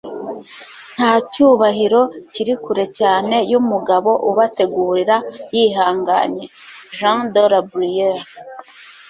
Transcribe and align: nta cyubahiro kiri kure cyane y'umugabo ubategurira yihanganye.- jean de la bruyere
nta 0.95 1.11
cyubahiro 1.31 2.01
kiri 2.33 2.53
kure 2.63 2.85
cyane 2.99 3.35
y'umugabo 3.51 4.11
ubategurira 4.29 5.15
yihanganye.- 5.55 6.45
jean 6.95 7.19
de 7.33 7.43
la 7.51 7.59
bruyere 7.69 8.23